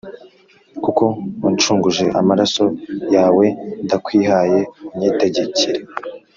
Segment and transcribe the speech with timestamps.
[0.83, 1.03] Kuko
[1.41, 2.65] wancunguje amaraso
[3.15, 3.45] yawe
[3.85, 4.59] ndakwihaye
[4.93, 5.79] unyitegekere